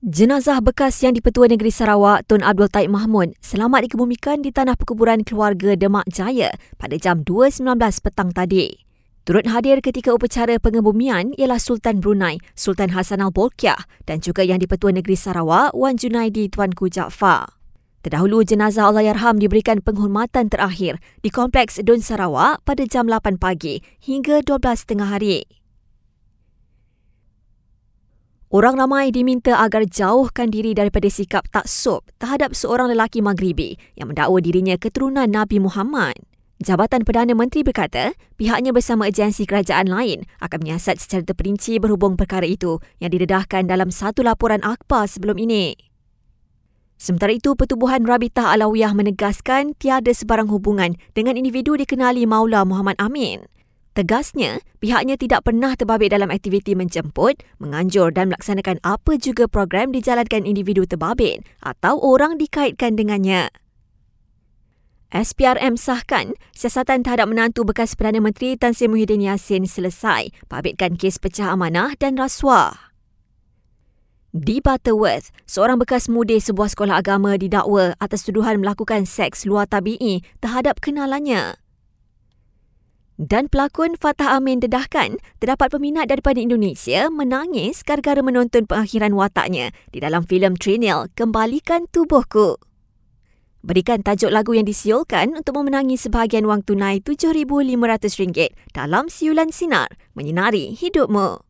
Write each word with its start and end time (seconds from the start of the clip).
Jenazah 0.00 0.64
bekas 0.64 1.04
yang 1.04 1.12
dipetua 1.12 1.44
negeri 1.44 1.68
Sarawak 1.68 2.24
Tun 2.24 2.40
Abdul 2.40 2.72
Taib 2.72 2.88
Mahmud 2.88 3.36
selamat 3.44 3.84
dikebumikan 3.84 4.40
di 4.40 4.48
tanah 4.48 4.72
perkuburan 4.72 5.20
keluarga 5.28 5.76
Demak 5.76 6.08
Jaya 6.08 6.56
pada 6.80 6.96
jam 6.96 7.20
2.19 7.20 7.76
petang 8.00 8.32
tadi. 8.32 8.80
Turut 9.28 9.44
hadir 9.44 9.84
ketika 9.84 10.16
upacara 10.16 10.56
pengebumian 10.56 11.36
ialah 11.36 11.60
Sultan 11.60 12.00
Brunei, 12.00 12.40
Sultan 12.56 12.96
Hassan 12.96 13.20
Al-Bolkiah 13.20 13.76
dan 14.08 14.24
juga 14.24 14.40
yang 14.40 14.64
dipetua 14.64 14.88
negeri 14.88 15.20
Sarawak 15.20 15.76
Wan 15.76 16.00
Junaidi 16.00 16.48
Tuanku 16.48 16.88
Jaafar. 16.88 17.60
Terdahulu 18.00 18.40
jenazah 18.40 18.88
Allahyarham 18.88 19.36
diberikan 19.36 19.84
penghormatan 19.84 20.48
terakhir 20.48 20.96
di 21.20 21.28
Kompleks 21.28 21.76
Dun 21.84 22.00
Sarawak 22.00 22.64
pada 22.64 22.88
jam 22.88 23.04
8 23.04 23.36
pagi 23.36 23.84
hingga 24.00 24.40
12.30 24.48 25.12
hari. 25.12 25.59
Orang 28.50 28.82
ramai 28.82 29.14
diminta 29.14 29.62
agar 29.62 29.86
jauhkan 29.86 30.50
diri 30.50 30.74
daripada 30.74 31.06
sikap 31.06 31.46
taksub 31.54 32.02
terhadap 32.18 32.50
seorang 32.50 32.90
lelaki 32.90 33.22
Maghribi 33.22 33.78
yang 33.94 34.10
mendakwa 34.10 34.42
dirinya 34.42 34.74
keturunan 34.74 35.30
Nabi 35.30 35.62
Muhammad. 35.62 36.18
Jabatan 36.58 37.06
Perdana 37.06 37.30
Menteri 37.38 37.62
berkata 37.62 38.10
pihaknya 38.34 38.74
bersama 38.74 39.06
agensi 39.06 39.46
kerajaan 39.46 39.86
lain 39.86 40.26
akan 40.42 40.66
menyiasat 40.66 40.98
secara 40.98 41.22
terperinci 41.30 41.78
berhubung 41.78 42.18
perkara 42.18 42.42
itu 42.42 42.82
yang 42.98 43.14
didedahkan 43.14 43.70
dalam 43.70 43.94
satu 43.94 44.26
laporan 44.26 44.66
akhbar 44.66 45.06
sebelum 45.06 45.38
ini. 45.38 45.78
Sementara 46.98 47.30
itu, 47.30 47.54
Pertubuhan 47.54 48.02
Rabitah 48.02 48.50
Alawiyah 48.50 48.98
menegaskan 48.98 49.78
tiada 49.78 50.10
sebarang 50.10 50.50
hubungan 50.50 50.98
dengan 51.14 51.38
individu 51.38 51.78
dikenali 51.78 52.26
Maula 52.26 52.66
Muhammad 52.66 52.98
Amin. 52.98 53.46
Tegasnya, 53.90 54.62
pihaknya 54.78 55.18
tidak 55.18 55.42
pernah 55.42 55.74
terbabit 55.74 56.14
dalam 56.14 56.30
aktiviti 56.30 56.78
menjemput, 56.78 57.42
menganjur 57.58 58.14
dan 58.14 58.30
melaksanakan 58.30 58.78
apa 58.86 59.18
juga 59.18 59.50
program 59.50 59.90
dijalankan 59.90 60.46
individu 60.46 60.86
terbabit 60.86 61.42
atau 61.58 61.98
orang 61.98 62.38
dikaitkan 62.38 62.94
dengannya. 62.94 63.50
SPRM 65.10 65.74
sahkan 65.74 66.38
siasatan 66.54 67.02
terhadap 67.02 67.26
menantu 67.26 67.66
bekas 67.66 67.98
Perdana 67.98 68.22
Menteri 68.22 68.54
Tan 68.54 68.78
Sri 68.78 68.86
Muhyiddin 68.86 69.26
Yassin 69.26 69.66
selesai 69.66 70.30
babitkan 70.46 70.94
kes 70.94 71.18
pecah 71.18 71.50
amanah 71.50 71.98
dan 71.98 72.14
rasuah. 72.14 72.94
Di 74.30 74.62
Butterworth, 74.62 75.34
seorang 75.50 75.82
bekas 75.82 76.06
mudi 76.06 76.38
sebuah 76.38 76.70
sekolah 76.70 77.02
agama 77.02 77.34
didakwa 77.34 77.98
atas 77.98 78.22
tuduhan 78.22 78.62
melakukan 78.62 79.02
seks 79.02 79.42
luar 79.42 79.66
tabi'i 79.66 80.22
terhadap 80.38 80.78
kenalannya. 80.78 81.59
Dan 83.20 83.52
pelakon 83.52 84.00
Fatah 84.00 84.32
Amin 84.40 84.64
dedahkan 84.64 85.20
terdapat 85.44 85.68
peminat 85.76 86.08
daripada 86.08 86.40
Indonesia 86.40 87.12
menangis 87.12 87.84
gara-gara 87.84 88.24
menonton 88.24 88.64
pengakhiran 88.64 89.12
wataknya 89.12 89.76
di 89.92 90.00
dalam 90.00 90.24
filem 90.24 90.56
Trinil 90.56 91.12
Kembalikan 91.12 91.84
Tubuhku. 91.92 92.56
Berikan 93.60 94.00
tajuk 94.00 94.32
lagu 94.32 94.56
yang 94.56 94.64
disiulkan 94.64 95.36
untuk 95.36 95.52
memenangi 95.60 96.00
sebahagian 96.00 96.48
wang 96.48 96.64
tunai 96.64 97.04
RM7,500 97.04 98.56
dalam 98.72 99.12
siulan 99.12 99.52
sinar 99.52 99.92
menyinari 100.16 100.72
hidupmu. 100.72 101.49